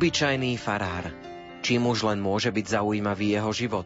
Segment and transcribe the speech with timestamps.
[0.00, 1.12] Obyčajný farár.
[1.60, 3.84] Čím už len môže byť zaujímavý jeho život?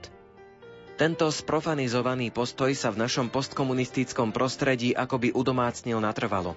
[0.95, 6.55] Tento sprofanizovaný postoj sa v našom postkomunistickom prostredí akoby udomácnil natrvalo.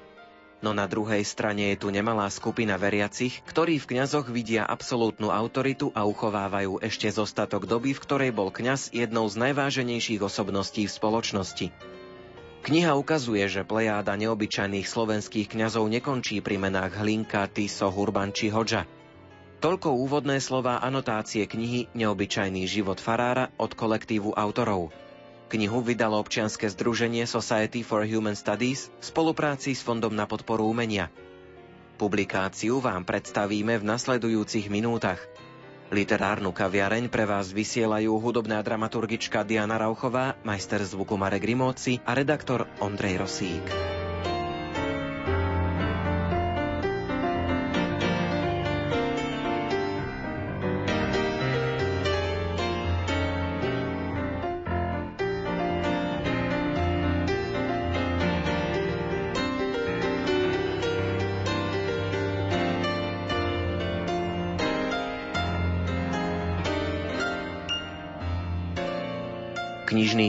[0.61, 5.89] No na druhej strane je tu nemalá skupina veriacich, ktorí v kňazoch vidia absolútnu autoritu
[5.97, 11.73] a uchovávajú ešte zostatok doby, v ktorej bol kňaz jednou z najváženejších osobností v spoločnosti.
[12.61, 18.85] Kniha ukazuje, že plejáda neobyčajných slovenských kňazov nekončí pri menách Hlinka, Tiso, Hurban či Hodža–
[19.57, 24.93] Toľko úvodné slova anotácie knihy Neobyčajný život farára od kolektívu autorov.
[25.49, 31.09] Knihu vydalo občianske združenie Society for Human Studies v spolupráci s Fondom na podporu umenia.
[31.97, 35.17] Publikáciu vám predstavíme v nasledujúcich minútach.
[35.89, 42.69] Literárnu kaviareň pre vás vysielajú hudobná dramaturgička Diana Rauchová, majster zvuku Marek Rimóci a redaktor
[42.77, 43.65] Ondrej Rosík.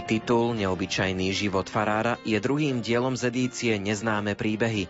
[0.09, 4.88] Titul Neobyčajný život farára je druhým dielom z edície Neznáme príbehy.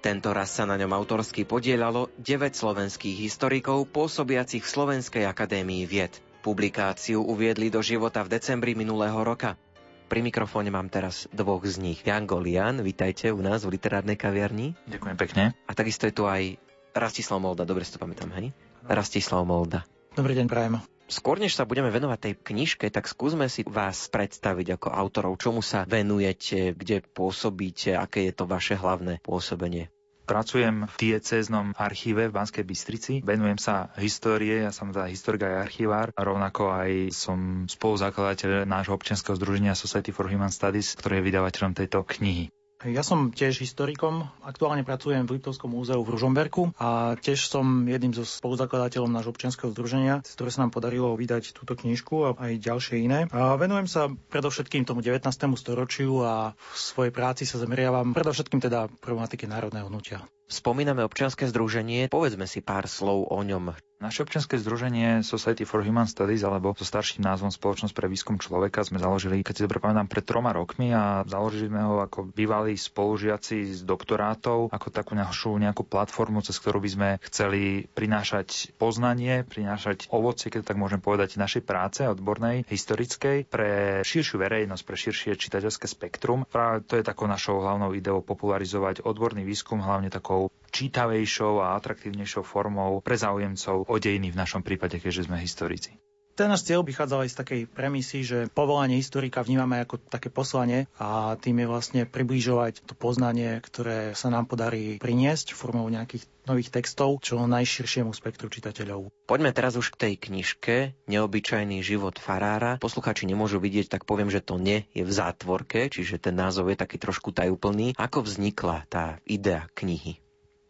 [0.00, 6.16] Tento raz sa na ňom autorsky podielalo 9 slovenských historikov pôsobiacich v Slovenskej akadémii vied.
[6.40, 9.60] Publikáciu uviedli do života v decembri minulého roka.
[10.08, 12.00] Pri mikrofóne mám teraz dvoch z nich.
[12.00, 14.72] Jan Golian, vitajte u nás v literárnej kaviarni.
[14.88, 15.44] Ďakujem pekne.
[15.68, 16.56] A takisto je tu aj
[16.96, 18.56] Rastislav Molda, dobre si to pamätám, hej?
[18.88, 19.84] Rastislav Molda.
[20.16, 20.93] Dobrý deň, prajem.
[21.04, 25.60] Skôr než sa budeme venovať tej knižke, tak skúsme si vás predstaviť ako autorov, čomu
[25.60, 29.92] sa venujete, kde pôsobíte, aké je to vaše hlavné pôsobenie.
[30.24, 33.20] Pracujem v diecéznom archíve v Banskej Bystrici.
[33.20, 36.08] Venujem sa histórie, ja som teda historik aj archivár.
[36.16, 42.08] Rovnako aj som spoluzakladateľ nášho občianského združenia Society for Human Studies, ktoré je vydavateľom tejto
[42.08, 42.48] knihy.
[42.84, 48.12] Ja som tiež historikom, aktuálne pracujem v Liptovskom múzeu v Ružomberku a tiež som jedným
[48.12, 52.60] zo spoluzakladateľom nášho občianského združenia, z ktoré sa nám podarilo vydať túto knižku a aj
[52.60, 53.24] ďalšie iné.
[53.32, 55.24] A venujem sa predovšetkým tomu 19.
[55.56, 60.20] storočiu a v svojej práci sa zameriavam predovšetkým teda problematike národného hnutia.
[60.54, 63.74] Spomíname občianske združenie, povedzme si pár slov o ňom.
[64.04, 68.84] Naše občianske združenie Society for Human Studies alebo so starším názvom Spoločnosť pre výskum človeka
[68.84, 72.76] sme založili, keď si dobre pamätám, pred troma rokmi a založili sme ho ako bývalí
[72.76, 79.40] spolužiaci z doktorátov, ako takú našu nejakú platformu, cez ktorú by sme chceli prinášať poznanie,
[79.46, 85.32] prinášať ovocie, keď tak môžem povedať, našej práce odbornej, historickej, pre širšiu verejnosť, pre širšie
[85.38, 86.44] čitateľské spektrum.
[86.44, 90.43] Práve to je takou našou hlavnou ideou popularizovať odborný výskum, hlavne takou
[90.74, 95.94] čítavejšou a atraktívnejšou formou pre záujemcov o dejiny v našom prípade, keďže sme historici.
[96.34, 100.90] Ten náš cieľ vychádzal aj z takej premisy, že povolanie historika vnímame ako také poslanie
[100.98, 106.74] a tým je vlastne približovať to poznanie, ktoré sa nám podarí priniesť formou nejakých nových
[106.74, 109.14] textov čo najširšiemu spektru čitateľov.
[109.30, 110.74] Poďme teraz už k tej knižke
[111.06, 112.82] Neobyčajný život farára.
[112.82, 116.82] Posluchači nemôžu vidieť, tak poviem, že to nie je v zátvorke, čiže ten názov je
[116.82, 117.94] taký trošku tajúplný.
[117.94, 120.23] Ako vznikla tá idea knihy?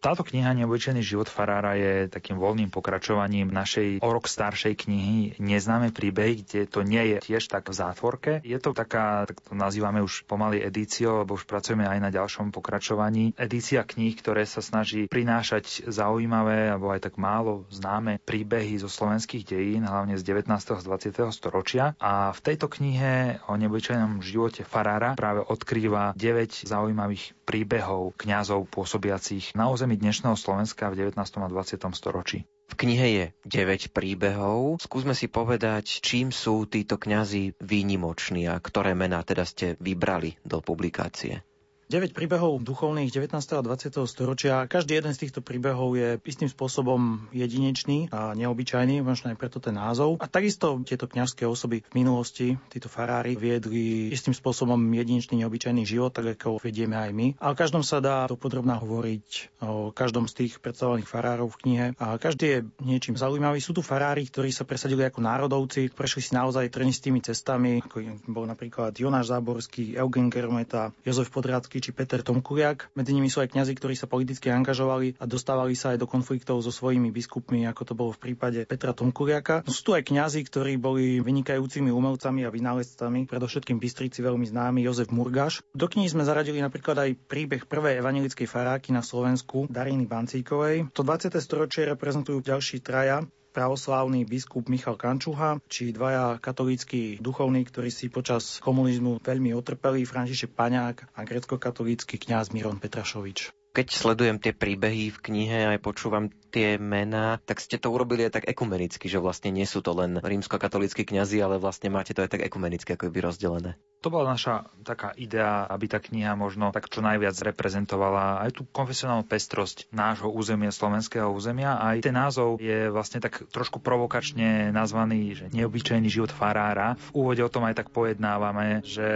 [0.04, 5.96] Táto kniha Neobyčajný život farára je takým voľným pokračovaním našej o rok staršej knihy Neznáme
[5.96, 8.44] príbeh, kde to nie je tiež tak v zátvorke.
[8.44, 12.52] Je to taká, tak to nazývame už pomaly edíciou, lebo už pracujeme aj na ďalšom
[12.52, 13.32] pokračovaní.
[13.40, 19.56] Edícia kníh, ktoré sa snaží prinášať zaujímavé alebo aj tak málo známe príbehy zo slovenských
[19.56, 20.52] dejín, hlavne z 19.
[20.52, 21.16] a 20.
[21.32, 21.96] storočia.
[21.96, 29.52] A v tejto knihe o neobyčajnom živote farára práve odkrýva 9 zaujímavých príbehov kňazov pôsobiacich
[29.54, 31.20] na území dnešného Slovenska v 19.
[31.20, 31.78] a 20.
[31.92, 32.48] storočí.
[32.64, 34.80] V knihe je 9 príbehov.
[34.80, 40.64] Skúsme si povedať, čím sú títo kňazi výnimoční a ktoré mená teda ste vybrali do
[40.64, 41.44] publikácie.
[41.84, 43.36] 9 príbehov duchovných 19.
[43.36, 44.08] a 20.
[44.08, 44.64] storočia.
[44.64, 49.76] Každý jeden z týchto príbehov je istým spôsobom jedinečný a neobyčajný, možno aj preto ten
[49.76, 50.16] názov.
[50.18, 56.16] A takisto tieto kňažské osoby v minulosti, títo farári, viedli istým spôsobom jedinečný, neobyčajný život,
[56.16, 57.26] tak ako vedieme aj my.
[57.36, 61.60] A o každom sa dá to podrobná hovoriť, o každom z tých predstavovaných farárov v
[61.68, 61.86] knihe.
[62.00, 63.60] A každý je niečím zaujímavý.
[63.60, 68.48] Sú tu farári, ktorí sa presadili ako národovci, prešli si naozaj trnistými cestami, ako bol
[68.48, 72.94] napríklad Jonáš Záborský, Eugen Germeta, Jozef Podrádsky, Košický či Peter Tomkuriak.
[72.94, 76.62] Medzi nimi sú aj kňazi, ktorí sa politicky angažovali a dostávali sa aj do konfliktov
[76.62, 79.66] so svojimi biskupmi, ako to bolo v prípade Petra Tomkuriaka.
[79.66, 84.86] No sú tu aj kňazi, ktorí boli vynikajúcimi umelcami a vynálezcami, predovšetkým Bystrici veľmi známy
[84.86, 85.66] Jozef Murgaš.
[85.74, 90.94] Do knihy sme zaradili napríklad aj príbeh prvej evangelickej faráky na Slovensku Dariny Bancíkovej.
[90.94, 91.34] To 20.
[91.42, 98.58] storočie reprezentujú ďalší traja, pravoslávny biskup Michal Kančuha, či dvaja katolíckí duchovní, ktorí si počas
[98.58, 103.63] komunizmu veľmi otrpeli, František Paňák a grecko-katolícky kňaz Miron Petrašovič.
[103.74, 108.22] Keď sledujem tie príbehy v knihe a aj počúvam tie mená, tak ste to urobili
[108.22, 112.22] aj tak ekumenicky, že vlastne nie sú to len rímsko-katolíckí kňazi, ale vlastne máte to
[112.22, 113.74] aj tak ekumenicky ako by rozdelené.
[114.06, 118.62] To bola naša taká idea, aby tá kniha možno tak čo najviac reprezentovala aj tú
[118.68, 121.80] konfesionálnu pestrosť nášho územia, slovenského územia.
[121.80, 127.00] Aj ten názov je vlastne tak trošku provokačne nazvaný, že neobyčajný život farára.
[127.10, 129.08] V úvode o tom aj tak pojednávame, že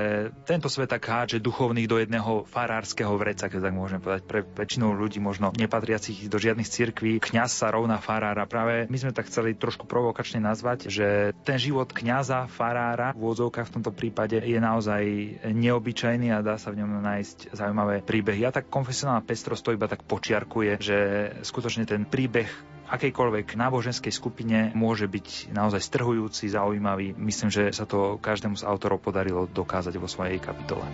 [0.49, 4.25] tento svet tak hádže duchovných do jedného farárskeho vreca, keď tak môžeme povedať.
[4.25, 8.49] Pre väčšinu ľudí možno nepatriacich do žiadnych cirkví, kňaz sa rovná farára.
[8.49, 13.69] Práve my sme tak chceli trošku provokačne nazvať, že ten život kňaza, farára v úvodzovkách
[13.69, 15.03] v tomto prípade je naozaj
[15.49, 18.47] neobyčajný a dá sa v ňom nájsť zaujímavé príbehy.
[18.49, 20.99] A tak konfesionálna pestrosť to iba tak počiarkuje, že
[21.45, 22.49] skutočne ten príbeh
[22.89, 27.12] akejkoľvek náboženskej skupine môže byť naozaj strhujúci, zaujímavý.
[27.21, 30.85] Myslím, že sa to každému z autorov podarilo dokázať vo svojej kapitole.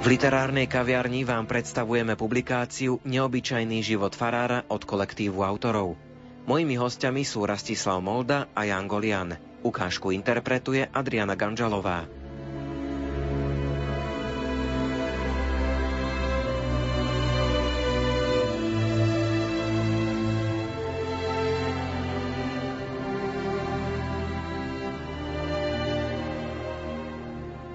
[0.00, 6.00] V literárnej kaviarni vám predstavujeme publikáciu Neobyčajný život farára od kolektívu autorov.
[6.48, 9.36] Mojimi hostiami sú Rastislav Molda a Jan Golian.
[9.60, 12.08] Ukážku interpretuje Adriana Ganžalová.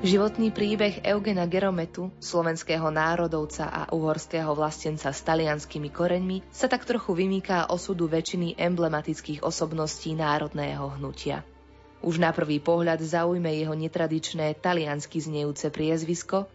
[0.06, 7.18] Životný príbeh Eugena Gerometu, slovenského národovca a uhorského vlastenca s talianskými koreňmi, sa tak trochu
[7.18, 11.42] vymýká osudu väčšiny emblematických osobností národného hnutia.
[12.06, 16.46] Už na prvý pohľad zaujme jeho netradičné taliansky znejúce priezvisko,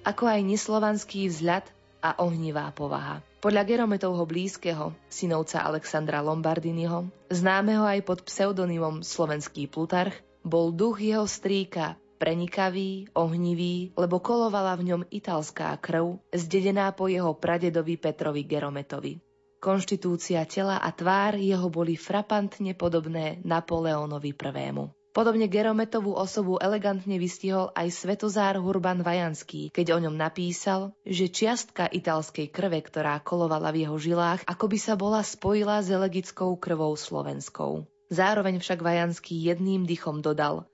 [0.00, 1.68] ako aj neslovanský vzhľad
[2.00, 3.20] a ohnivá povaha.
[3.44, 11.28] Podľa Gerometovho blízkeho, synovca Alexandra Lombardiniho, známeho aj pod pseudonymom Slovenský Plutarch, bol duch jeho
[11.28, 19.20] strýka prenikavý, ohnivý, lebo kolovala v ňom italská krv, zdedená po jeho pradedovi Petrovi Gerometovi.
[19.60, 24.72] Konštitúcia tela a tvár jeho boli frapantne podobné Napoleónovi I.
[25.12, 31.92] Podobne Gerometovú osobu elegantne vystihol aj Svetozár Hurban Vajanský, keď o ňom napísal, že čiastka
[31.92, 36.96] italskej krve, ktorá kolovala v jeho žilách, ako by sa bola spojila s elegickou krvou
[36.96, 37.84] slovenskou.
[38.08, 40.64] Zároveň však Vajanský jedným dychom dodal,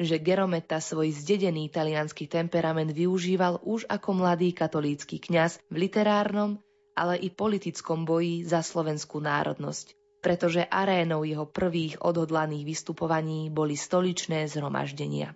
[0.00, 6.56] že Gerometa svoj zdedený talianský temperament využíval už ako mladý katolícky kňaz v literárnom
[7.00, 14.44] ale i politickom boji za slovenskú národnosť, pretože arénou jeho prvých odhodlaných vystupovaní boli stoličné
[14.52, 15.32] zhromaždenia.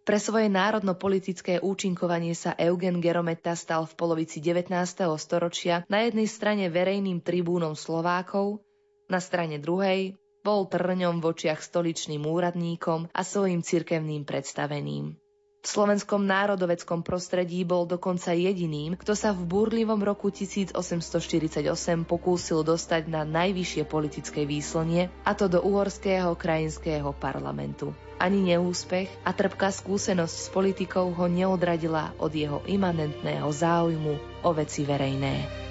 [0.00, 4.70] Pre svoje národno-politické účinkovanie sa Eugen Gerometa stal v polovici 19.
[5.18, 8.64] storočia na jednej strane verejným tribúnom Slovákov,
[9.10, 15.20] na strane druhej bol trňom v očiach stoličným úradníkom a svojim cirkevným predstaveným.
[15.60, 20.72] V slovenskom národoveckom prostredí bol dokonca jediným, kto sa v búrlivom roku 1848
[22.08, 27.92] pokúsil dostať na najvyššie politické výslonie, a to do uhorského krajinského parlamentu.
[28.16, 34.88] Ani neúspech a trpká skúsenosť s politikou ho neodradila od jeho imanentného záujmu o veci
[34.88, 35.68] verejné.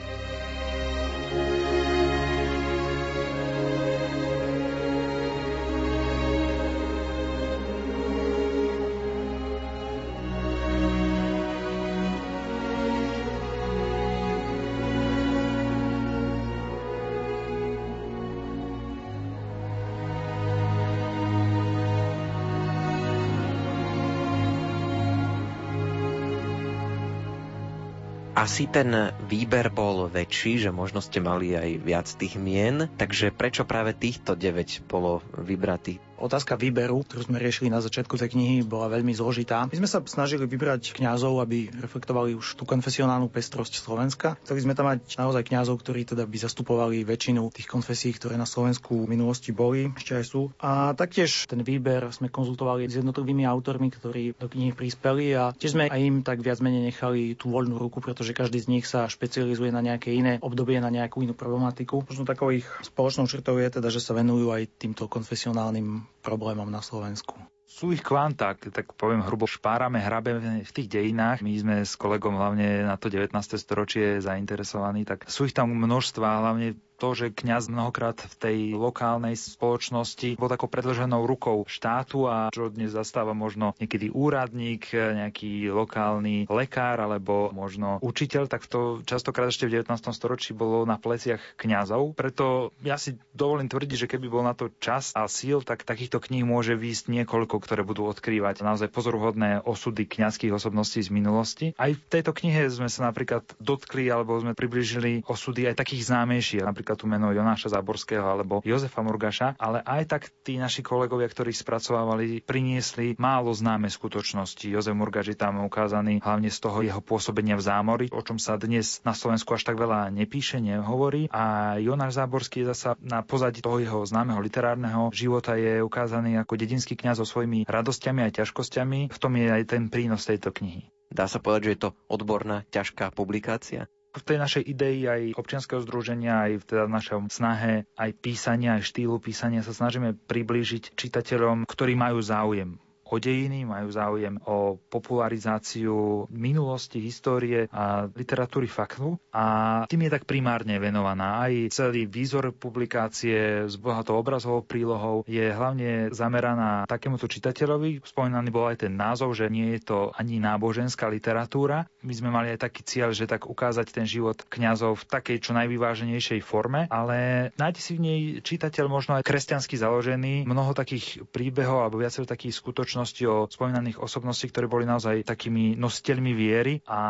[28.50, 33.62] Asi ten výber bol väčší, že možno ste mali aj viac tých mien, takže prečo
[33.62, 36.09] práve týchto 9 bolo vybratých?
[36.20, 39.72] Otázka výberu, ktorú sme riešili na začiatku tej knihy, bola veľmi zložitá.
[39.72, 44.36] My sme sa snažili vybrať kňazov, aby reflektovali už tú konfesionálnu pestrosť Slovenska.
[44.44, 48.44] Chceli sme tam mať naozaj kňazov, ktorí teda by zastupovali väčšinu tých konfesí, ktoré na
[48.44, 50.52] Slovensku v minulosti boli, ešte aj sú.
[50.60, 55.80] A taktiež ten výber sme konzultovali s jednotlivými autormi, ktorí do knihy prispeli a tiež
[55.80, 59.08] sme aj im tak viac menej nechali tú voľnú ruku, pretože každý z nich sa
[59.08, 62.04] špecializuje na nejaké iné obdobie, na nejakú inú problematiku.
[62.04, 66.82] Možno takou ich spoločnou črtou je teda, že sa venujú aj týmto konfesionálnym problémom na
[66.82, 67.38] Slovensku
[67.70, 71.46] sú ich kvanta, tak poviem hrubo, špárame, hrabeme v tých dejinách.
[71.46, 73.30] My sme s kolegom hlavne na to 19.
[73.62, 79.40] storočie zainteresovaní, tak sú ich tam množstva, hlavne to, že kňaz mnohokrát v tej lokálnej
[79.40, 86.52] spoločnosti bol takou predlženou rukou štátu a čo dnes zastáva možno niekedy úradník, nejaký lokálny
[86.52, 89.96] lekár alebo možno učiteľ, tak to častokrát ešte v 19.
[90.12, 92.20] storočí bolo na pleciach kňazov.
[92.20, 96.20] Preto ja si dovolím tvrdiť, že keby bol na to čas a síl, tak takýchto
[96.20, 101.68] kníh môže výjsť niekoľko, ktoré budú odkrývať naozaj pozoruhodné osudy kňazských osobností z minulosti.
[101.75, 106.66] Aj v tejto knihe sme sa napríklad dotkli alebo sme približili osudy aj takých známejších,
[106.66, 111.54] napríklad tu meno Jonáša Zaborského alebo Jozefa Murgaša, ale aj tak tí naši kolegovia, ktorí
[111.54, 114.66] spracovávali, priniesli málo známe skutočnosti.
[114.66, 118.56] Jozef Murgaš je tam ukázaný hlavne z toho jeho pôsobenia v zámori, o čom sa
[118.56, 121.28] dnes na Slovensku až tak veľa nepíše, nehovorí.
[121.30, 126.54] A Jonáš Záborský je zasa na pozadí toho jeho známeho literárneho života je ukázaný ako
[126.56, 129.00] dedinský kňaz so svojimi radosťami a ťažkosťami.
[129.10, 130.86] V tom je aj ten prínos tejto knihy.
[131.10, 133.89] Dá sa povedať, že je to odborná, ťažká publikácia?
[134.10, 138.89] v tej našej idei aj občianskeho združenia, aj v teda našom snahe aj písania, aj
[138.89, 146.30] štýlu písania sa snažíme priblížiť čitateľom, ktorí majú záujem o dejiny, majú záujem o popularizáciu
[146.30, 149.46] minulosti, histórie a literatúry faktu a
[149.89, 151.42] tým je tak primárne venovaná.
[151.50, 158.06] Aj celý výzor publikácie s bohatou obrazovou prílohou je hlavne zameraná takémuto čitateľovi.
[158.06, 161.89] Spomínaný bol aj ten názov, že nie je to ani náboženská literatúra.
[162.06, 165.51] My sme mali aj taký cieľ, že tak ukázať ten život kňazov v takej čo
[165.58, 171.82] najvyváženejšej forme, ale nájde si v nej čitateľ možno aj kresťansky založený, mnoho takých príbehov
[171.82, 177.01] alebo viacero takých skutočností skutočnosti o spomínaných osobností, ktoré boli naozaj takými nositeľmi viery a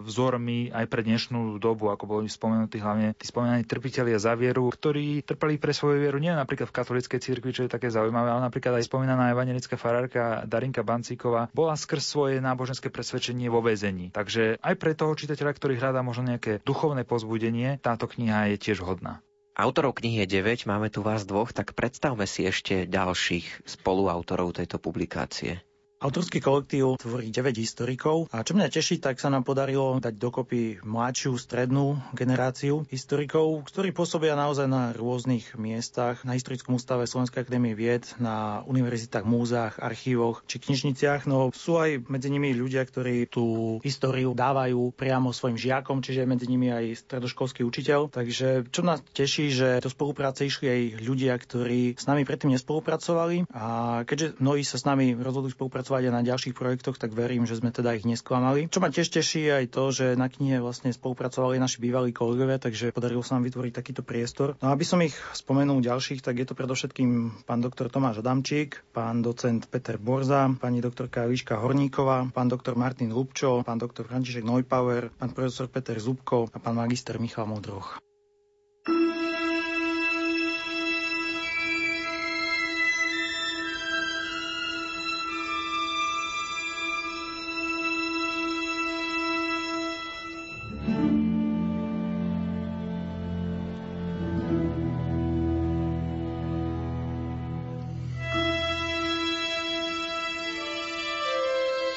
[0.00, 5.20] vzormi aj pre dnešnú dobu, ako boli spomenutí hlavne tí spomínaní trpitelia za vieru, ktorí
[5.28, 8.80] trpeli pre svoju vieru nie napríklad v katolíckej cirkvi, čo je také zaujímavé, ale napríklad
[8.80, 14.08] aj spomínaná evangelická farárka Darinka Bancíková bola skrz svoje náboženské presvedčenie vo väzení.
[14.08, 18.80] Takže aj pre toho čitateľa, ktorý hľadá možno nejaké duchovné pozbudenie, táto kniha je tiež
[18.80, 19.20] hodná.
[19.56, 24.76] Autorov knihy je 9, máme tu vás dvoch, tak predstavme si ešte ďalších spoluautorov tejto
[24.76, 25.64] publikácie.
[25.96, 30.84] Autorský kolektív tvorí 9 historikov a čo mňa teší, tak sa nám podarilo dať dokopy
[30.84, 37.72] mladšiu, strednú generáciu historikov, ktorí pôsobia naozaj na rôznych miestach, na Historickom ústave Slovenskej akadémie
[37.72, 41.24] vied, na univerzitách, múzeách, archívoch či knižniciach.
[41.24, 46.44] No sú aj medzi nimi ľudia, ktorí tú históriu dávajú priamo svojim žiakom, čiže medzi
[46.44, 48.12] nimi aj stredoškolský učiteľ.
[48.12, 53.48] Takže čo nás teší, že do spolupráce išli aj ľudia, ktorí s nami predtým nespolupracovali
[53.48, 57.48] a keďže mnohí sa s nami rozhodli spolupracovať pracovať aj na ďalších projektoch, tak verím,
[57.48, 58.68] že sme teda ich nesklamali.
[58.68, 62.92] Čo ma tiež teší aj to, že na knihe vlastne spolupracovali naši bývalí kolegovia, takže
[62.92, 64.60] podarilo sa nám vytvoriť takýto priestor.
[64.60, 69.24] No aby som ich spomenul ďalších, tak je to predovšetkým pán doktor Tomáš Adamčík, pán
[69.24, 75.08] docent Peter Borza, pani doktorka Eliška Horníková, pán doktor Martin Lubčo, pán doktor František Neupauer,
[75.16, 78.05] pán profesor Peter Zubko a pán magister Michal Modroch.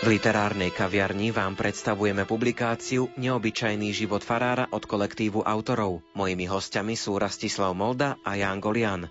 [0.09, 6.01] Literárnej kaviarni vám predstavujeme publikáciu Neobyčajný život farára od kolektívu autorov.
[6.17, 9.05] Mojimi hostiami sú Rastislav Molda a Jan Golian.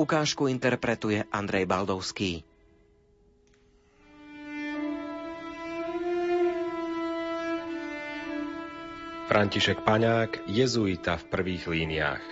[0.00, 2.48] Ukážku interpretuje Andrej Baldovský.
[9.28, 12.24] František Paňák, jezuita v prvých líniách.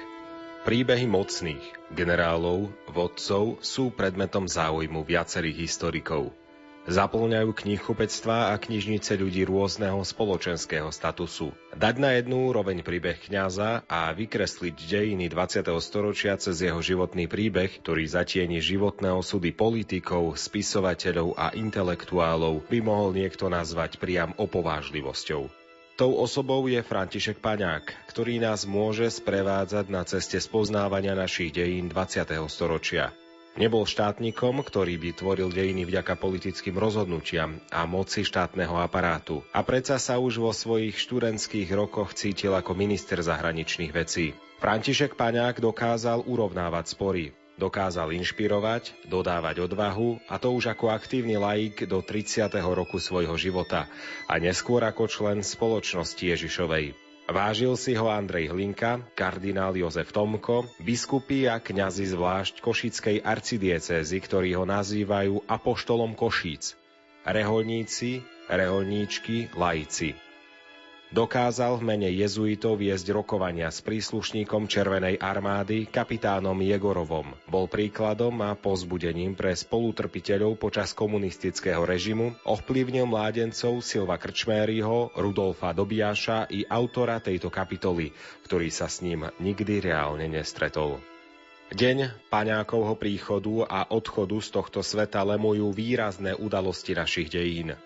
[0.65, 6.33] Príbehy mocných, generálov, vodcov sú predmetom záujmu viacerých historikov–
[6.87, 11.51] Zaplňajú knihkupectvá a knižnice ľudí rôzneho spoločenského statusu.
[11.75, 15.67] Dať na jednu úroveň príbeh kňaza a vykresliť dejiny 20.
[15.83, 23.11] storočia cez jeho životný príbeh, ktorý zatieni životné osudy politikov, spisovateľov a intelektuálov, by mohol
[23.11, 25.51] niekto nazvať priam opovážlivosťou.
[25.99, 32.31] Tou osobou je František Paňák, ktorý nás môže sprevádzať na ceste spoznávania našich dejín 20.
[32.47, 33.11] storočia.
[33.57, 39.41] Nebol štátnikom, ktorý by tvoril dejiny vďaka politickým rozhodnutiam a moci štátneho aparátu.
[39.57, 44.37] A predsa sa už vo svojich študentských rokoch cítil ako minister zahraničných vecí.
[44.61, 47.25] František Paňák dokázal urovnávať spory.
[47.57, 52.53] Dokázal inšpirovať, dodávať odvahu a to už ako aktívny laik do 30.
[52.61, 53.89] roku svojho života
[54.29, 57.06] a neskôr ako člen spoločnosti Ježišovej.
[57.27, 64.55] Vážil si ho Andrej Hlinka, kardinál Jozef Tomko, biskupy a kňazi zvlášť Košickej arcidiecézy, ktorí
[64.55, 66.79] ho nazývajú apoštolom Košíc.
[67.27, 70.26] Reholníci, reholníčky, laici.
[71.07, 77.31] Dokázal v mene jezuitov viesť rokovania s príslušníkom Červenej armády, kapitánom Jegorovom.
[77.47, 86.51] Bol príkladom a pozbudením pre spolutrpiteľov počas komunistického režimu, ovplyvnil mládencov Silva Krčméryho, Rudolfa Dobiaša
[86.51, 88.11] i autora tejto kapitoly,
[88.43, 90.99] ktorý sa s ním nikdy reálne nestretol.
[91.71, 97.79] Deň paňákovho príchodu a odchodu z tohto sveta lemujú výrazné udalosti našich dejín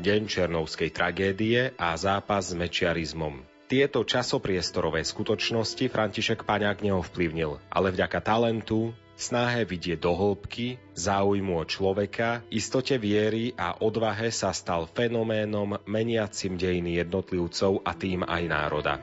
[0.00, 3.44] deň Černovskej tragédie a zápas s mečiarizmom.
[3.72, 11.64] Tieto časopriestorové skutočnosti František Paňák neovplyvnil, ale vďaka talentu, snahe vidieť do hĺbky, záujmu o
[11.64, 19.00] človeka, istote viery a odvahe sa stal fenoménom meniacim dejiny jednotlivcov a tým aj národa.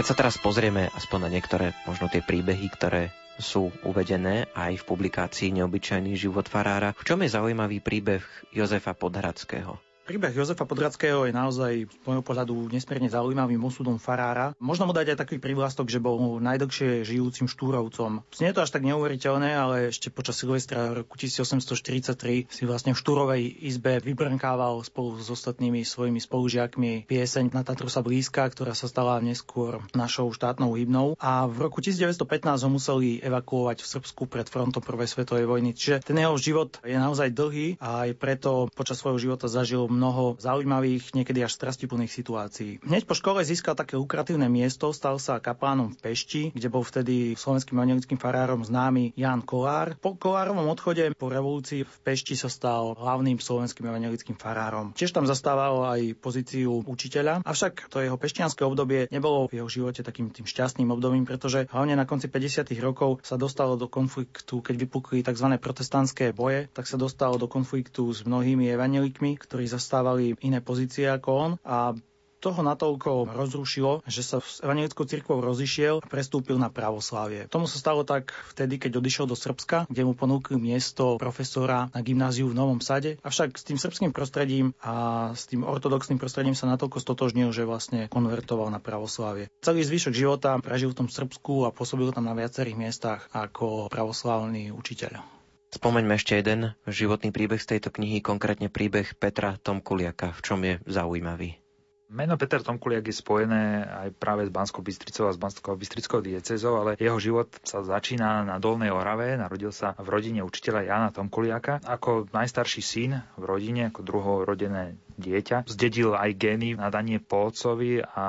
[0.00, 4.86] Keď sa teraz pozrieme aspoň na niektoré možno tie príbehy, ktoré sú uvedené aj v
[4.88, 9.89] publikácii Neobyčajný život farára, v čom je zaujímavý príbeh Jozefa Podhradského?
[10.10, 14.58] Príbeh Jozefa Podradského je naozaj z môjho pohľadu nesmierne zaujímavým osudom farára.
[14.58, 18.26] Možno mu dať aj taký privlastok, že bol najdlhšie žijúcim štúrovcom.
[18.34, 23.42] Znie to až tak neuveriteľné, ale ešte počas Silvestra roku 1843 si vlastne v štúrovej
[23.62, 29.78] izbe vybrnkával spolu s ostatnými svojimi spolužiakmi pieseň Na Tatru blízka, ktorá sa stala neskôr
[29.94, 31.14] našou štátnou hymnou.
[31.22, 32.18] A v roku 1915
[32.66, 35.70] ho museli evakuovať v Srbsku pred frontom Prvej svetovej vojny.
[35.70, 40.40] Čiže ten jeho život je naozaj dlhý a aj preto počas svojho života zažil mnoho
[40.40, 42.80] zaujímavých, niekedy až strastiplných situácií.
[42.80, 47.36] Hneď po škole získal také lukratívne miesto, stal sa kaplánom v Pešti, kde bol vtedy
[47.36, 50.00] slovenským evangelickým farárom známy Jan Kolár.
[50.00, 54.96] Po Kolárovom odchode po revolúcii v Pešti sa stal hlavným slovenským evangelickým farárom.
[54.96, 60.00] Tiež tam zastával aj pozíciu učiteľa, avšak to jeho peštianské obdobie nebolo v jeho živote
[60.00, 62.72] takým tým šťastným obdobím, pretože hlavne na konci 50.
[62.80, 65.60] rokov sa dostalo do konfliktu, keď vypukli tzv.
[65.60, 71.08] protestantské boje, tak sa dostalo do konfliktu s mnohými evangelikmi, ktorí zastávali zastávali iné pozície
[71.08, 71.96] ako on a
[72.40, 77.46] toho natoľko rozrušilo, že sa s evangelickou cirkvou rozišiel a prestúpil na pravoslávie.
[77.52, 82.00] Tomu sa stalo tak vtedy, keď odišiel do Srbska, kde mu ponúkli miesto profesora na
[82.00, 83.20] gymnáziu v Novom Sade.
[83.20, 88.08] Avšak s tým srbským prostredím a s tým ortodoxným prostredím sa natoľko stotožnil, že vlastne
[88.08, 89.52] konvertoval na pravoslávie.
[89.60, 94.72] Celý zvyšok života prežil v tom Srbsku a pôsobil tam na viacerých miestach ako pravoslávny
[94.72, 95.39] učiteľ.
[95.70, 100.34] Spomeňme ešte jeden životný príbeh z tejto knihy, konkrétne príbeh Petra Tomkuliaka.
[100.34, 101.62] V čom je zaujímavý?
[102.10, 106.82] Meno Peter Tomkuliak je spojené aj práve s Banskou Bystricou a s Banskou Bystrickou diecezou,
[106.82, 109.38] ale jeho život sa začína na Dolnej Orave.
[109.38, 111.86] Narodil sa v rodine učiteľa Jana Tomkuliaka.
[111.86, 115.70] Ako najstarší syn v rodine, ako druhorodené dieťa.
[115.70, 118.26] Zdedil aj gény nadanie po otcovi a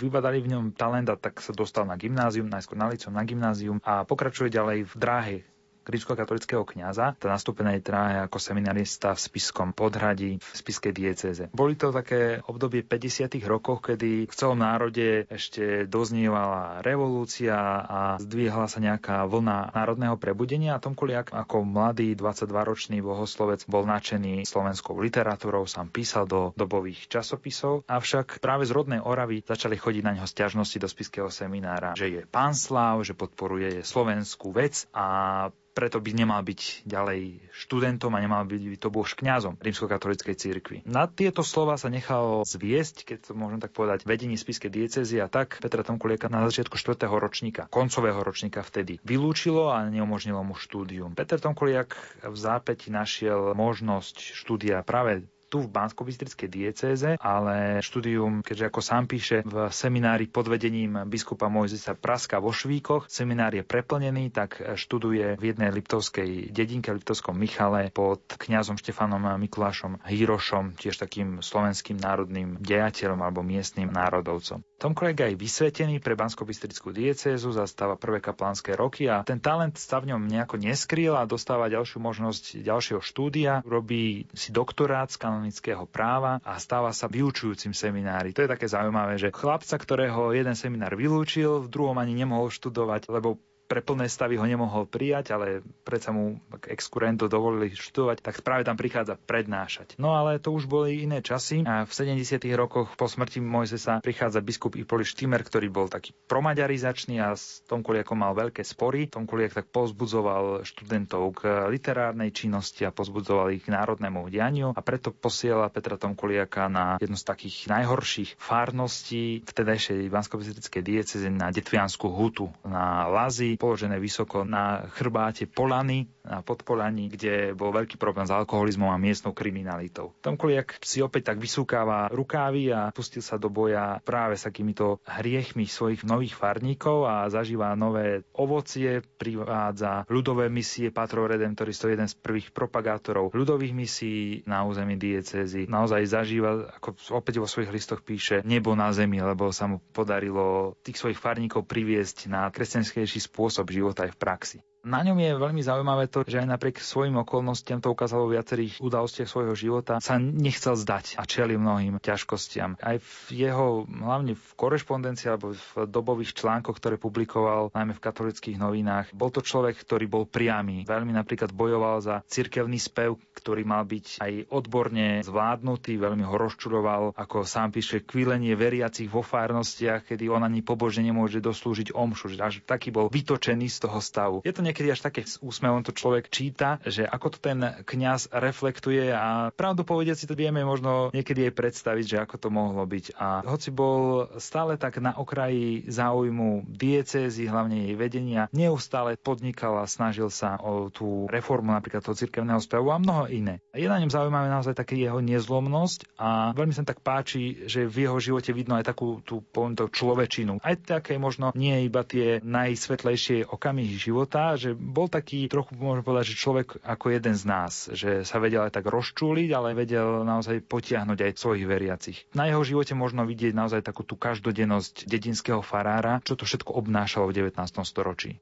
[0.00, 3.84] vybadali v ňom talent a tak sa dostal na gymnázium, najskôr na licom na gymnázium
[3.84, 5.36] a pokračuje ďalej v dráhe
[5.84, 11.44] rímskokatolického kňaza, tá nastúpenej tráhe ako seminarista v Spiskom podhradí v Spiskej diecéze.
[11.52, 13.36] Boli to také obdobie 50.
[13.44, 20.76] rokov, kedy v celom národe ešte doznievala revolúcia a zdvíhala sa nejaká vlna národného prebudenia
[20.76, 27.10] a Tom Kuliak ako mladý 22-ročný bohoslovec bol nadšený slovenskou literatúrou, sám písal do dobových
[27.10, 32.08] časopisov, avšak práve z rodnej Oravy začali chodiť na neho stiažnosti do Spiského seminára, že
[32.08, 38.46] je pánslav, že podporuje slovenskú vec a preto by nemal byť ďalej študentom a nemal
[38.46, 40.76] byť to bož kňazom rímskokatolíckej cirkvi.
[40.86, 45.26] Na tieto slova sa nechal zviesť, keď to môžem tak povedať, vedenie spiske diecezy a
[45.26, 47.10] tak Petra Tomkulieka na začiatku 4.
[47.10, 51.18] ročníka, koncového ročníka vtedy, vylúčilo a neumožnilo mu štúdium.
[51.18, 56.02] Peter Tomkuliak v zápäti našiel možnosť štúdia práve tu v bansko
[56.50, 62.50] diecéze, ale štúdium, keďže ako sám píše, v seminári pod vedením biskupa Mojzesa Praska vo
[62.50, 69.22] Švíkoch, seminár je preplnený, tak študuje v jednej liptovskej dedinke, Liptovskom Michale pod kňazom Štefanom
[69.38, 74.66] Mikulášom Hírošom, tiež takým slovenským národným dejateľom alebo miestnym národovcom.
[74.82, 76.42] Tom kolega je vysvetený pre bansko
[76.90, 81.70] diecézu, zastáva prvé kaplánske roky a ten talent sa v ňom nejako neskrýl a dostáva
[81.70, 88.32] ďalšiu možnosť ďalšieho štúdia, robí si doktorát z kanonického práva a stáva sa vyučujúcim seminári.
[88.32, 93.12] To je také zaujímavé, že chlapca, ktorého jeden seminár vylúčil, v druhom ani nemohol študovať,
[93.12, 98.62] lebo pre plné stavy ho nemohol prijať, ale predsa mu exkurento dovolili študovať, tak práve
[98.64, 99.96] tam prichádza prednášať.
[99.96, 102.44] No ale to už boli iné časy a v 70.
[102.54, 107.80] rokoch po smrti Mojzesa prichádza biskup Ipoli Štimer, ktorý bol taký promaďarizačný a s Tom
[107.80, 109.08] Kuliakom mal veľké spory.
[109.08, 114.80] Tom Kuliak tak pozbudzoval študentov k literárnej činnosti a pozbudzoval ich k národnému dianiu a
[114.84, 120.36] preto posiela Petra Tom Kuliaka na jednu z takých najhorších fárností vtedajšej bansko
[120.84, 123.08] dieceze na Detviansku hutu, na
[123.56, 129.36] Položené vysoko na chrbáte Polany, na Podpolani, kde bol veľký problém s alkoholizmom a miestnou
[129.36, 130.16] kriminalitou.
[130.24, 135.04] Tom Koliak si opäť tak vysúkáva rukávy a pustil sa do boja práve s takýmito
[135.04, 142.16] hriechmi svojich nových farníkov a zažíva nové ovocie, privádza ľudové misie Patro Redemptoristov, jeden z
[142.16, 145.68] prvých propagátorov ľudových misií na území diecézy.
[145.68, 150.72] Naozaj zažíva, ako opäť vo svojich listoch píše, nebo na zemi, lebo sa mu podarilo
[150.80, 154.58] tých svojich farníkov priviesť na kresťanskejší spôsob spôsob života aj v praxi.
[154.84, 158.84] Na ňom je veľmi zaujímavé to, že aj napriek svojim okolnostiam, to ukázalo v viacerých
[158.84, 162.76] udalostiach svojho života, sa nechcel zdať a čeli mnohým ťažkostiam.
[162.84, 168.60] Aj v jeho, hlavne v korešpondencii alebo v dobových článkoch, ktoré publikoval, najmä v katolických
[168.60, 170.84] novinách, bol to človek, ktorý bol priamy.
[170.84, 177.16] Veľmi napríklad bojoval za cirkevný spev, ktorý mal byť aj odborne zvládnutý, veľmi ho rozčuroval,
[177.16, 182.36] ako sám píše, kvílenie veriacich vo fárnostiach, kedy on ani pobožne nemôže doslúžiť omšu.
[182.36, 184.44] Až taký bol vytočený z toho stavu.
[184.44, 188.34] Je to niekedy až také s úsmevom to človek číta, že ako to ten kňaz
[188.34, 192.82] reflektuje a pravdu povedať si to vieme možno niekedy aj predstaviť, že ako to mohlo
[192.82, 193.14] byť.
[193.14, 199.86] A hoci bol stále tak na okraji záujmu diecézy, hlavne jej vedenia, neustále podnikal a
[199.86, 203.62] snažil sa o tú reformu napríklad toho cirkevného spevu a mnoho iné.
[203.70, 208.10] Je na ňom zaujímavé naozaj také jeho nezlomnosť a veľmi sa tak páči, že v
[208.10, 210.58] jeho živote vidno aj takú tú, poviem to, človečinu.
[210.58, 216.32] Aj také možno nie iba tie najsvetlejšie okamihy života, že bol taký trochu, môžem povedať,
[216.32, 220.64] že človek ako jeden z nás, že sa vedel aj tak rozčúliť, ale vedel naozaj
[220.64, 222.18] potiahnuť aj svojich veriacich.
[222.32, 227.28] Na jeho živote možno vidieť naozaj takú tú každodennosť dedinského farára, čo to všetko obnášalo
[227.28, 227.60] v 19.
[227.84, 228.40] storočí.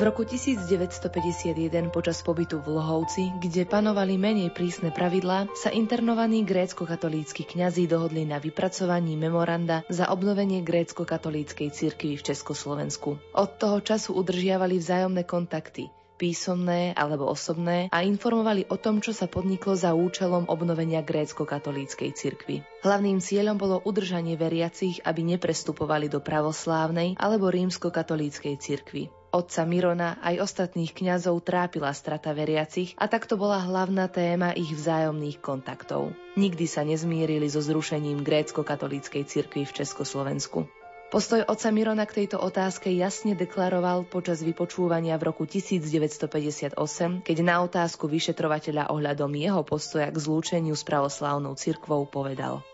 [0.00, 7.44] V roku 1951 počas pobytu v Lohovci, kde panovali menej prísne pravidlá, sa internovaní grécko-katolícky
[7.44, 13.20] kňazi dohodli na vypracovaní memoranda za obnovenie grécko-katolíckej cirkvi v Československu.
[13.36, 19.28] Od toho času udržiavali vzájomné kontakty, písomné alebo osobné a informovali o tom, čo sa
[19.28, 22.64] podniklo za účelom obnovenia grécko-katolíckej cirkvi.
[22.88, 29.19] Hlavným cieľom bolo udržanie veriacich, aby neprestupovali do pravoslávnej alebo rímsko-katolíckej cirkvi.
[29.30, 35.38] Otca Mirona aj ostatných kňazov trápila strata veriacich a takto bola hlavná téma ich vzájomných
[35.38, 36.10] kontaktov.
[36.34, 40.66] Nikdy sa nezmírili so zrušením grécko-katolíckej cirkvi v Československu.
[41.14, 46.74] Postoj otca Mirona k tejto otázke jasne deklaroval počas vypočúvania v roku 1958,
[47.22, 52.62] keď na otázku vyšetrovateľa ohľadom jeho postoja k zlúčeniu s pravoslávnou cirkvou povedal–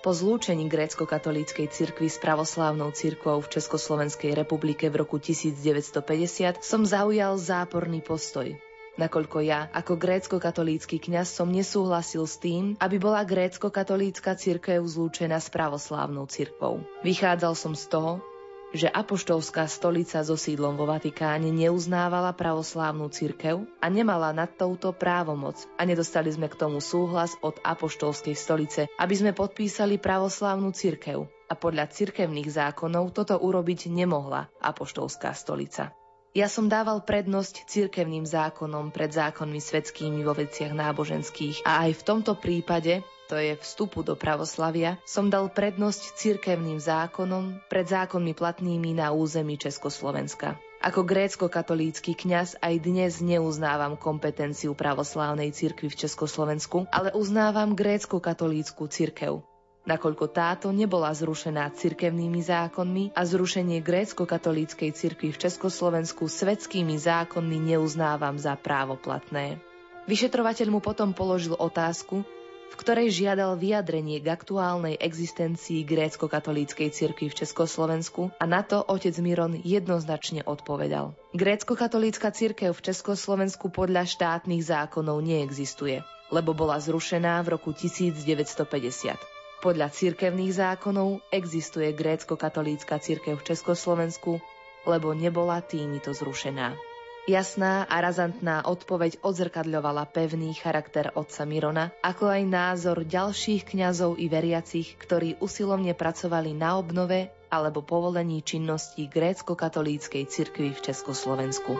[0.00, 7.36] po zlúčení grécko-katolíckej cirkvi s pravoslávnou cirkvou v Československej republike v roku 1950 som zaujal
[7.36, 8.56] záporný postoj.
[8.96, 15.52] Nakoľko ja, ako grécko-katolícky kňaz, som nesúhlasil s tým, aby bola grécko-katolícka cirkev zlúčená s
[15.52, 16.80] pravoslávnou cirkvou.
[17.04, 18.24] Vychádzal som z toho,
[18.70, 25.58] že apoštolská stolica so sídlom vo Vatikáne neuznávala pravoslávnu cirkev a nemala nad touto právomoc.
[25.74, 31.26] A nedostali sme k tomu súhlas od apoštolskej stolice, aby sme podpísali pravoslávnu cirkev.
[31.50, 35.90] A podľa cirkevných zákonov toto urobiť nemohla apoštolská stolica.
[36.30, 41.66] Ja som dával prednosť cirkevným zákonom pred zákonmi svetskými vo veciach náboženských.
[41.66, 47.62] A aj v tomto prípade to je vstupu do pravoslavia, som dal prednosť cirkevným zákonom
[47.70, 50.58] pred zákonmi platnými na území Československa.
[50.82, 59.46] Ako grécko-katolícky kňaz aj dnes neuznávam kompetenciu pravoslávnej cirkvi v Československu, ale uznávam grécko-katolícku cirkev.
[59.80, 68.36] nakoľko táto nebola zrušená cirkevnými zákonmi a zrušenie grécko-katolíckej cirkvi v Československu svetskými zákonmi neuznávam
[68.36, 69.60] za právoplatné.
[70.08, 72.24] Vyšetrovateľ mu potom položil otázku,
[72.70, 79.18] v ktorej žiadal vyjadrenie k aktuálnej existencii grécko-katolíckej cirkvi v Československu a na to otec
[79.18, 81.12] Miron jednoznačne odpovedal.
[81.34, 89.18] Grécko-katolícka cirkev v Československu podľa štátnych zákonov neexistuje, lebo bola zrušená v roku 1950.
[89.60, 94.40] Podľa cirkevných zákonov existuje grécko-katolícka cirkev v Československu,
[94.88, 96.89] lebo nebola týmito zrušená.
[97.28, 104.26] Jasná a razantná odpoveď odzrkadľovala pevný charakter otca Mirona, ako aj názor ďalších kňazov i
[104.32, 111.76] veriacich, ktorí usilovne pracovali na obnove alebo povolení činnosti grécko-katolíckej cirkvi v Československu.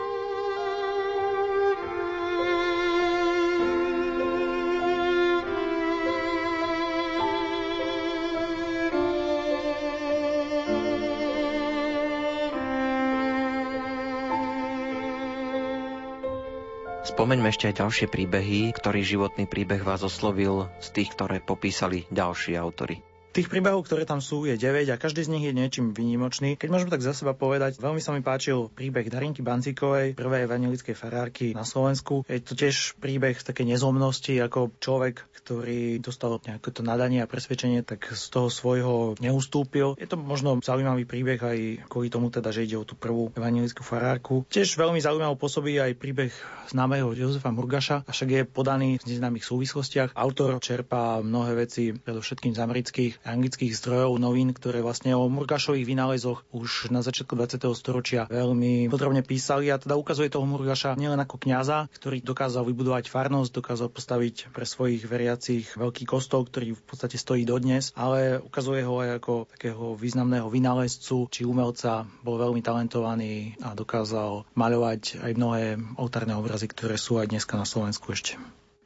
[17.21, 22.57] Spomeňme ešte aj ďalšie príbehy, ktorý životný príbeh vás oslovil z tých, ktoré popísali ďalší
[22.57, 22.97] autory.
[23.31, 26.59] Tých príbehov, ktoré tam sú, je 9 a každý z nich je niečím výnimočný.
[26.59, 30.91] Keď môžem tak za seba povedať, veľmi sa mi páčil príbeh Darinky Bancíkovej, prvej evangelickej
[30.91, 32.27] farárky na Slovensku.
[32.27, 37.87] Je to tiež príbeh takej nezomnosti, ako človek, ktorý dostal nejaké to nadanie a presvedčenie,
[37.87, 39.95] tak z toho svojho neustúpil.
[39.95, 43.79] Je to možno zaujímavý príbeh aj kvôli tomu teda, že ide o tú prvú evangelickú
[43.79, 44.43] farárku.
[44.51, 46.35] Tiež veľmi zaujímavo pôsobí aj príbeh
[46.67, 50.19] známeho Jozefa Murgaša, avšak je podaný v neznámych súvislostiach.
[50.19, 56.43] Autor čerpá mnohé veci, predovšetkým z amerických anglických zdrojov novín, ktoré vlastne o Murgašových vynálezoch
[56.51, 57.61] už na začiatku 20.
[57.77, 63.09] storočia veľmi podrobne písali a teda ukazuje toho Murgaša nielen ako kňaza, ktorý dokázal vybudovať
[63.09, 68.81] farnosť, dokázal postaviť pre svojich veriacich veľký kostol, ktorý v podstate stojí dodnes, ale ukazuje
[68.85, 75.31] ho aj ako takého významného vynálezcu či umelca, bol veľmi talentovaný a dokázal maľovať aj
[75.37, 75.65] mnohé
[75.97, 78.37] oltárne obrazy, ktoré sú aj dneska na Slovensku ešte.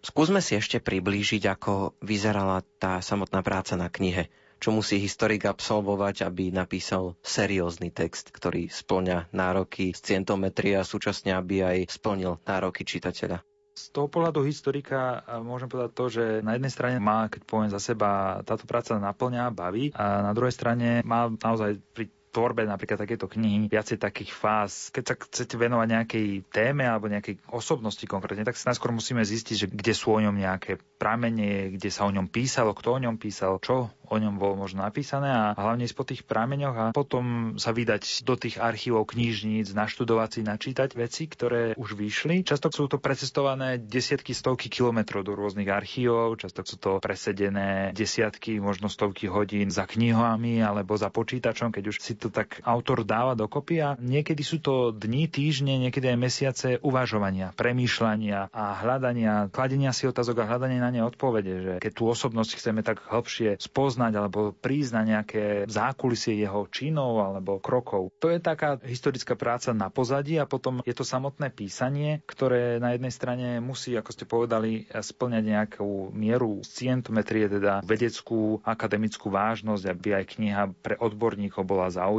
[0.06, 4.30] Skúsme si ešte priblížiť, ako vyzerala tá samotná práca na knihe.
[4.62, 11.66] Čo musí historik absolvovať, aby napísal seriózny text, ktorý splňa nároky scientometrie a súčasne aby
[11.66, 13.42] aj splnil nároky čitateľa.
[13.76, 17.82] Z toho pohľadu historika môžem povedať to, že na jednej strane má, keď poviem za
[17.82, 23.32] seba, táto práca naplňa, baví a na druhej strane má naozaj pri tvorbe napríklad takéto
[23.32, 24.92] knihy viacej takých fáz.
[24.92, 29.56] Keď sa chcete venovať nejakej téme alebo nejakej osobnosti konkrétne, tak si najskôr musíme zistiť,
[29.56, 33.16] že kde sú o ňom nejaké pramene, kde sa o ňom písalo, kto o ňom
[33.16, 37.72] písal, čo o ňom bolo možno napísané a hlavne po tých prameňoch a potom sa
[37.72, 42.44] vydať do tých archívov knižníc, naštudovať si, načítať veci, ktoré už vyšli.
[42.44, 48.60] Často sú to precestované desiatky, stovky kilometrov do rôznych archívov, často sú to presedené desiatky,
[48.60, 53.38] možno stovky hodín za knihami alebo za počítačom, keď už si to tak autor dáva
[53.38, 59.94] dokopy a niekedy sú to dni, týždne, niekedy aj mesiace uvažovania, premýšľania a hľadania, kladenia
[59.94, 64.12] si otázok a hľadania na ne odpovede, že keď tú osobnosť chceme tak hĺbšie spoznať,
[64.18, 68.10] alebo prísť na nejaké zákulisie jeho činov alebo krokov.
[68.24, 72.98] To je taká historická práca na pozadí a potom je to samotné písanie, ktoré na
[72.98, 80.10] jednej strane musí, ako ste povedali, splňať nejakú mieru scientometrie, teda vedeckú, akademickú vážnosť, aby
[80.18, 82.15] aj kniha pre odborníkov bola zaujímavá,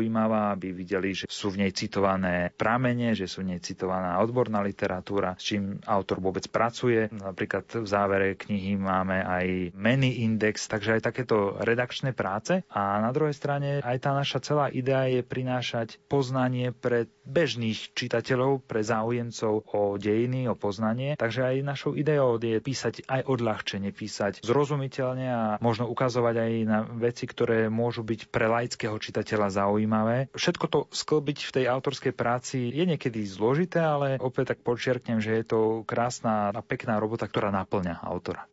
[0.57, 5.37] aby videli, že sú v nej citované pramene, že sú v nej citovaná odborná literatúra,
[5.37, 7.09] s čím autor vôbec pracuje.
[7.13, 13.11] Napríklad v závere knihy máme aj many index, takže aj takéto redakčné práce a na
[13.13, 19.67] druhej strane aj tá naša celá idea je prinášať poznanie pre bežných čitateľov, pre záujemcov
[19.67, 21.19] o dejiny, o poznanie.
[21.19, 26.79] Takže aj našou ideou je písať aj odľahčenie, písať zrozumiteľne a možno ukazovať aj na
[26.87, 29.86] veci, ktoré môžu byť pre laického čitateľa zaujímavé.
[30.35, 35.39] Všetko to sklbiť v tej autorskej práci je niekedy zložité, ale opäť tak počiarknem, že
[35.41, 38.51] je to krásna a pekná robota, ktorá naplňa autora.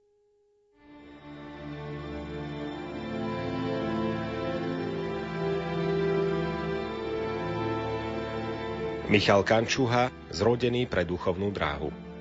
[9.11, 12.12] Michal Kančuha, zrodený pre duchovnú dráhu.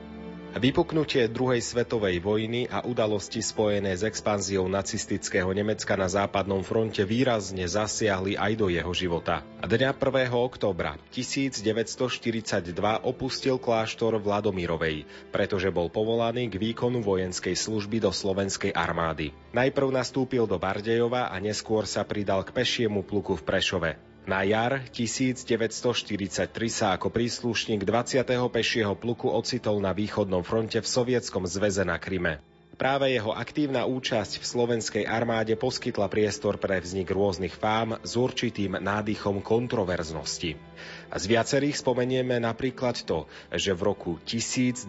[0.53, 7.65] Vypuknutie druhej svetovej vojny a udalosti spojené s expanziou nacistického Nemecka na západnom fronte výrazne
[7.65, 9.41] zasiahli aj do jeho života.
[9.65, 10.29] Dňa 1.
[10.29, 12.69] oktobra 1942
[13.01, 19.33] opustil kláštor Vladomirovej, pretože bol povolaný k výkonu vojenskej služby do slovenskej armády.
[19.57, 24.12] Najprv nastúpil do Bardejova a neskôr sa pridal k pešiemu pluku v Prešove.
[24.22, 28.22] Na jar 1943 sa ako príslušník 20.
[28.54, 32.38] pešieho pluku ocitol na východnom fronte v Sovietskom zväze na Kryme.
[32.78, 38.78] Práve jeho aktívna účasť v slovenskej armáde poskytla priestor pre vznik rôznych fám s určitým
[38.78, 40.54] nádychom kontroverznosti.
[41.11, 44.87] Z viacerých spomenieme napríklad to, že v roku 1943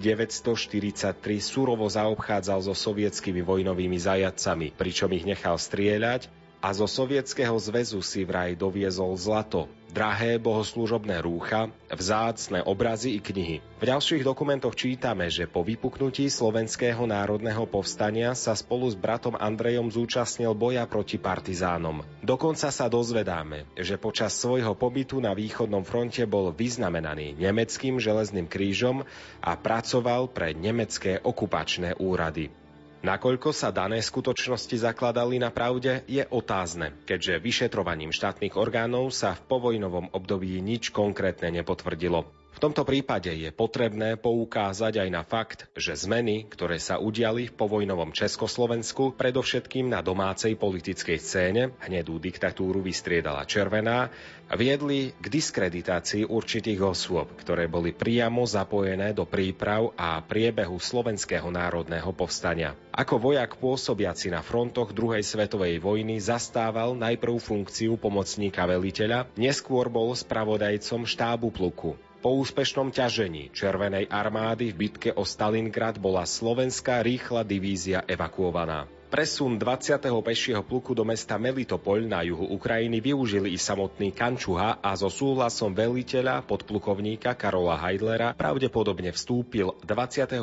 [1.42, 8.24] surovo zaobchádzal so sovietskými vojnovými zajadcami, pričom ich nechal strieľať a zo Sovietskeho zväzu si
[8.24, 13.58] vraj doviezol zlato, drahé bohoslúžobné rúcha, vzácne obrazy i knihy.
[13.78, 19.92] V ďalších dokumentoch čítame, že po vypuknutí Slovenského národného povstania sa spolu s bratom Andrejom
[19.92, 22.08] zúčastnil boja proti partizánom.
[22.24, 29.04] Dokonca sa dozvedáme, že počas svojho pobytu na východnom fronte bol vyznamenaný nemeckým železným krížom
[29.44, 32.63] a pracoval pre nemecké okupačné úrady.
[33.04, 39.44] Nakoľko sa dané skutočnosti zakladali na pravde, je otázne, keďže vyšetrovaním štátnych orgánov sa v
[39.44, 42.24] povojnovom období nič konkrétne nepotvrdilo.
[42.54, 47.58] V tomto prípade je potrebné poukázať aj na fakt, že zmeny, ktoré sa udiali v
[47.58, 54.14] povojnovom Československu, predovšetkým na domácej politickej scéne, hnedú diktatúru vystriedala červená,
[54.54, 62.14] viedli k diskreditácii určitých osôb, ktoré boli priamo zapojené do príprav a priebehu slovenského národného
[62.14, 62.78] povstania.
[62.94, 70.14] Ako vojak pôsobiaci na frontoch druhej svetovej vojny zastával najprv funkciu pomocníka veliteľa, neskôr bol
[70.14, 71.98] spravodajcom štábu pluku.
[72.24, 78.88] Po úspešnom ťažení Červenej armády v bitke o Stalingrad bola slovenská rýchla divízia evakuovaná.
[79.14, 80.10] Presun 20.
[80.26, 85.70] pešieho pluku do mesta Melitopol na juhu Ukrajiny využili i samotný Kančuha a so súhlasom
[85.78, 90.42] veliteľa podplukovníka Karola Heidlera pravdepodobne vstúpil 28.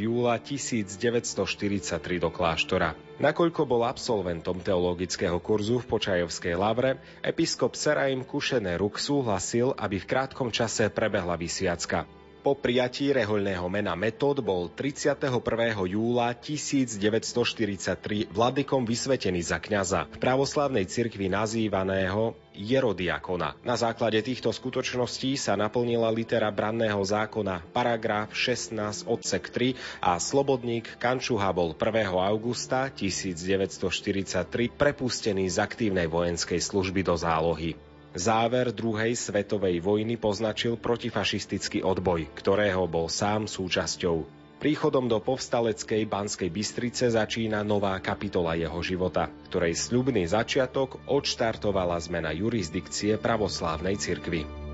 [0.00, 2.96] júla 1943 do kláštora.
[3.20, 10.48] Nakoľko bol absolventom teologického kurzu v Počajovskej lavre, episkop Seraim Kušeneruk súhlasil, aby v krátkom
[10.48, 12.08] čase prebehla vysviacka.
[12.48, 15.20] Po prijatí rehoľného mena Metod bol 31.
[15.84, 23.52] júla 1943 vladykom vysvetený za kňaza v pravoslávnej cirkvi nazývaného Jerodiakona.
[23.60, 30.96] Na základe týchto skutočností sa naplnila litera branného zákona paragraf 16 odsek 3 a slobodník
[30.96, 32.08] Kančuha bol 1.
[32.32, 37.87] augusta 1943 prepustený z aktívnej vojenskej služby do zálohy.
[38.18, 44.26] Záver druhej svetovej vojny poznačil protifašistický odboj, ktorého bol sám súčasťou.
[44.58, 52.34] Príchodom do povstaleckej Banskej Bystrice začína nová kapitola jeho života, ktorej sľubný začiatok odštartovala zmena
[52.34, 54.67] jurisdikcie pravoslávnej cirkvi.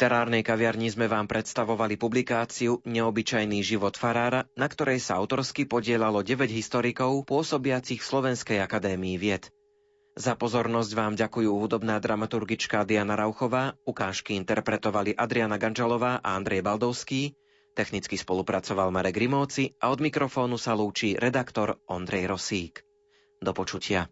[0.00, 6.48] Literárnej kaviarni sme vám predstavovali publikáciu Neobyčajný život farára, na ktorej sa autorsky podielalo 9
[6.48, 9.52] historikov pôsobiacich v Slovenskej akadémii vied.
[10.16, 17.36] Za pozornosť vám ďakujú hudobná dramaturgička Diana Rauchová, ukážky interpretovali Adriana Ganžalová a Andrej Baldovský,
[17.76, 22.80] technicky spolupracoval Marek Rimóci a od mikrofónu sa lúči redaktor Ondrej Rosík.
[23.36, 24.08] Do počutia.